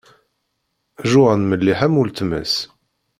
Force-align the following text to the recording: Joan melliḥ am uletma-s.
Joan 1.11 1.41
melliḥ 1.49 1.79
am 1.85 1.95
uletma-s. 2.01 2.53